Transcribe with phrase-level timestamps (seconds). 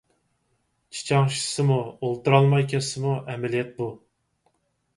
[0.99, 1.77] چىچاڭشىسىمۇ،
[2.09, 3.93] ئولتۇرالماي كەتسىمۇ ئەمەلىيەت بۇ.